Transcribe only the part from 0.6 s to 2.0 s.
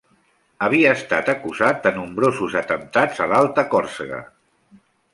Havia estat acusat de